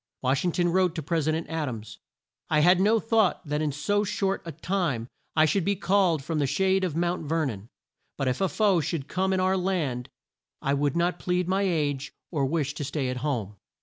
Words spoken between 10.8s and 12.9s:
not plead my age or wish to